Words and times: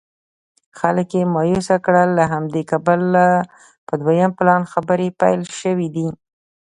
خلک 0.79 1.09
یې 1.17 1.23
مایوسه 1.35 1.75
کړل 1.85 2.09
له 2.19 2.25
همدې 2.33 2.61
کبله 2.71 3.25
په 3.87 3.93
دویم 4.01 4.31
پلان 4.37 4.61
خبرې 4.71 5.07
پیل 5.19 5.41
شوې 5.59 5.87
دي. 5.95 6.07